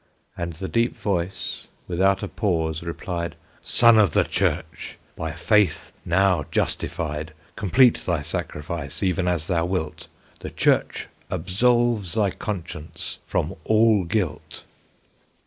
[0.35, 4.97] And the deep voice, without a pause, replied: "Son of the Church!
[5.15, 10.07] by faith now justified, Complete thy sacrifice, even as thou wilt;
[10.39, 14.63] The Church absolves thy conscience from all guilt!"